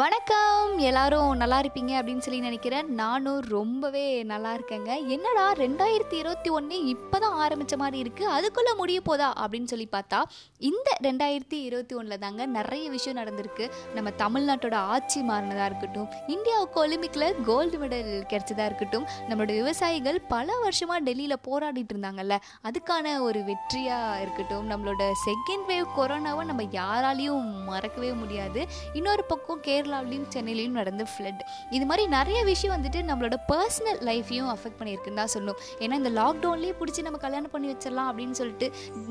[0.00, 0.78] வணக்கம்.
[0.88, 2.86] எல்லாரும் நல்லா இருப்பீங்க அப்படின்னு சொல்லி நினைக்கிறேன்.
[3.00, 4.90] நானும் ரொம்பவே நல்லா இருக்கேங்க.
[5.14, 10.20] என்னடா ரெண்டாயிரத்தி இருபத்தி ஒன்று இப்போ தான் ஆரம்பித்த மாதிரி இருக்குது அதுக்குள்ளே முடிய போதா அப்படின்னு சொல்லி பார்த்தா
[10.68, 13.66] இந்த ரெண்டாயிரத்தி இருபத்தி ஒன்றில் தாங்க நிறைய விஷயம் நடந்திருக்கு.
[13.96, 21.04] நம்ம தமிழ்நாட்டோட ஆட்சி மாறினதாக இருக்கட்டும் இந்தியாவுக்கு ஒலிம்பிக்கில் கோல்டு மெடல் கிடைச்சதா இருக்கட்டும் நம்மளோட விவசாயிகள் பல வருஷமாக
[21.10, 22.40] டெல்லியில் போராடிட்டு இருந்தாங்கல்ல
[22.70, 28.66] அதுக்கான ஒரு வெற்றியாக இருக்கட்டும் நம்மளோட செகண்ட் வேவ் கொரோனாவை நம்ம யாராலையும் மறக்கவே முடியாது.
[28.92, 31.40] இன்னொரு பக்கம் கே கேரளாவிலையும் சென்னையிலையும் நடந்த ஃப்ளட்
[31.76, 35.58] இது மாதிரி நிறைய விஷயம் வந்துட்டு நம்மளோட பர்சனல் லைஃப்பையும் அஃபெக்ட் பண்ணியிருக்குன்னு தான் சொல்லணும்.
[35.82, 38.66] ஏன்னா இந்த லாக்டவுன்லேயே பிடிச்சி நம்ம கல்யாணம் பண்ணி வச்சிடலாம் அப்படின்னு சொல்லிட்டு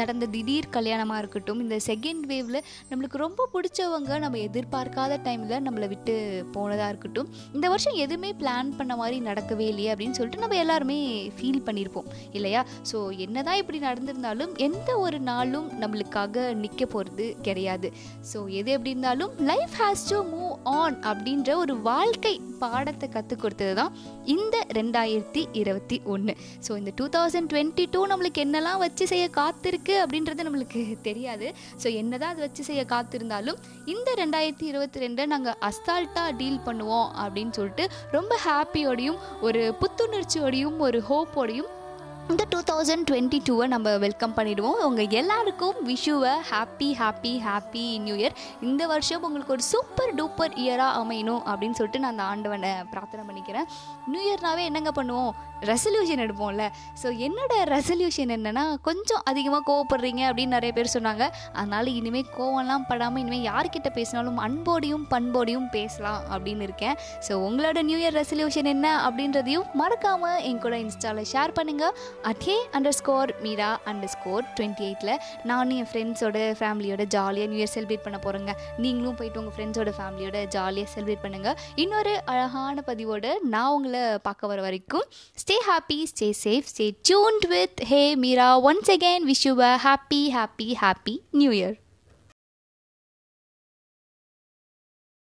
[0.00, 6.14] நடந்த திடீர் கல்யாணமாக இருக்கட்டும் இந்த செகண்ட் வேவில் நம்மளுக்கு ரொம்ப பிடிச்சவங்க நம்ம எதிர்பார்க்காத டைமில் நம்மளை விட்டு
[6.56, 10.98] போனதாக இருக்கட்டும் இந்த வருஷம் எதுவுமே பிளான் பண்ண மாதிரி நடக்கவே இல்லையே அப்படின்னு சொல்லிட்டு நம்ம எல்லாருமே
[11.38, 12.62] ஃபீல் பண்ணியிருப்போம் இல்லையா?
[12.92, 17.88] ஸோ என்னதான் இப்படி நடந்திருந்தாலும் எந்த ஒரு நாளும் நம்மளுக்காக நிற்க போகிறது கிடையாது.
[18.32, 23.74] ஸோ எது எப்படி இருந்தாலும் life has to move on அப்படின்ற ஒரு வாழ்க்கை பாடத்தை கற்றுக் கொடுத்தது
[23.74, 23.92] தான்
[24.24, 26.36] இந்த ரெண்டாயிரத்தி இருபத்தி ஒன்று
[26.68, 31.54] ஸோ இந்த டூ தௌசண்ட் டுவெண்ட்டி டூ நம்மளுக்கு என்னெல்லாம் வச்சு செய்ய காத்திருக்கு அப்படின்றது நம்மளுக்கு தெரியாது.
[31.82, 37.50] ஸோ என்னதான் அது வச்சு செய்ய காத்திருந்தாலும் இந்த ரெண்டாயிரத்தி இருபத்தி ரெண்டை நாங்கள் அஸ்தால்ட்டாக டீல் பண்ணுவோம் அப்படின்னு
[37.50, 41.84] சொல்லிட்டு ரொம்ப ஹாப்பியோடையும் ஒரு புத்துணர்ச்சியோடையும் ஒரு ஹோப்போடையும்
[42.32, 44.78] இந்த டூ தௌசண்ட் டுவெண்ட்டி டூவை நம்ம வெல்கம் பண்ணிடுவோம்.
[44.86, 48.34] உங்கள் எல்லாருக்கும் விஷுவை happy happy happy new year
[48.66, 53.68] இந்த வருஷம் உங்களுக்கு ஒரு சூப்பர் டூப்பர் இயராக அமையணும் அப்படின்னு சொல்லிட்டு நான் அந்த ஆண்டவனை பிரார்த்தனை பண்ணிக்கிறேன்.
[54.12, 55.30] நியூ இயர்னாவே என்னங்க பண்ணுவோம்?
[55.70, 56.64] ரெசல்யூஷன் எடுப்போம்ல.
[57.00, 61.24] ஸோ என்னோட ரெசல்யூஷன் என்னென்னா கொஞ்சம் அதிகமாக கோவப்படுறீங்க அப்படின்னு நிறைய பேர் சொன்னாங்க.
[61.58, 66.98] அதனால் இனிமேல் கோவம்லாம் படாமல் இனிமேல் யார்கிட்ட பேசினாலும் அன்போடையும் பண்போடையும் பேசலாம் அப்படின்னு இருக்கேன்.
[67.28, 72.54] ஸோ உங்களோட நியூ இயர் ரெசல்யூஷன் என்ன அப்படின்றதையும் மறக்காமல் என் கூட இன்ஸ்டாவில் ஷேர் பண்ணுங்கள் at
[72.96, 73.68] underscore Meera
[74.12, 75.12] underscore twenty எயிட்டில்
[75.44, 80.40] நானும் என் ஃப்ரெண்ட்ஸோட ஃபேமிலியோட ஜாலியாக நியூ இயர் செலிப்ரேட் பண்ண போகிறேங்க நீங்களும் போயிட்டு உங்கள் ஃப்ரெண்ட்ஸோட ஃபேமிலியோட
[80.48, 85.06] ஜாலியாக செலிப்ரேட் பண்ணுங்கள் இன்னொரு அழகான பதிவோடு நான் உங்களை பார்க்க வர வரைக்கும்
[85.38, 90.22] stay happy stay safe stay tuned with hey Meera once again wish you a happy
[90.36, 91.76] happy happy new year